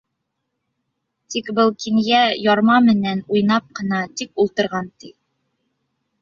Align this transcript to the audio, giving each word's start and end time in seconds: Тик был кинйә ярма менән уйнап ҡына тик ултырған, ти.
Тик 1.33 1.51
был 1.59 1.69
кинйә 1.85 2.21
ярма 2.45 2.79
менән 2.87 3.21
уйнап 3.37 3.69
ҡына 3.81 4.01
тик 4.23 4.43
ултырған, 4.47 4.91
ти. 5.05 5.13